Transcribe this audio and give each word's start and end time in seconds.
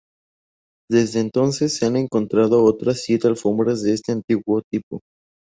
Desde 0.89 1.19
entonces, 1.19 1.77
se 1.77 1.85
han 1.85 1.95
encontrado 1.95 2.63
otras 2.63 3.03
siete 3.03 3.27
alfombras 3.27 3.83
de 3.83 3.93
este 3.93 4.11
antiguo 4.13 4.63
tipo. 4.67 4.99